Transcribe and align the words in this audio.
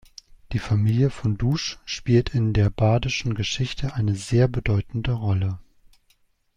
Die 0.53 0.57
Familie 0.57 1.11
von 1.11 1.37
Dusch 1.37 1.77
spielte 1.85 2.35
in 2.35 2.53
der 2.53 2.71
badischen 2.71 3.35
Geschichte 3.35 3.93
eine 3.93 4.15
sehr 4.15 4.47
bedeutende 4.47 5.11
Rolle. 5.11 5.59